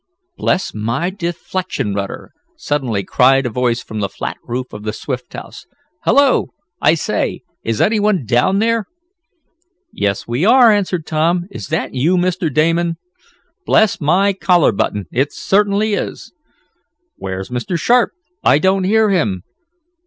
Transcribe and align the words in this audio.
"Bless 0.35 0.73
my 0.73 1.11
deflection 1.11 1.93
rudder!" 1.93 2.31
suddenly 2.57 3.03
cried 3.03 3.45
a 3.45 3.51
voice 3.51 3.83
from 3.83 3.99
the 3.99 4.09
flat 4.09 4.37
roof 4.43 4.73
of 4.73 4.81
the 4.81 4.93
Swift 4.93 5.31
house. 5.33 5.67
"Hello! 6.05 6.47
I 6.81 6.95
say, 6.95 7.41
is 7.63 7.79
anyone 7.79 8.25
down 8.25 8.57
there?" 8.57 8.85
"Yes, 9.93 10.27
we 10.27 10.43
are," 10.43 10.71
answered 10.71 11.05
Tom. 11.05 11.45
"Is 11.51 11.67
that 11.67 11.93
you, 11.93 12.17
Mr. 12.17 12.51
Damon?" 12.51 12.97
"Bless 13.63 14.01
my 14.01 14.33
collar 14.33 14.71
button! 14.71 15.05
It 15.11 15.31
certainly 15.33 15.93
is." 15.93 16.33
"Where's 17.17 17.49
Mr. 17.51 17.79
Sharp? 17.79 18.09
I 18.43 18.57
don't 18.57 18.85
hear 18.85 19.11
him." 19.11 19.43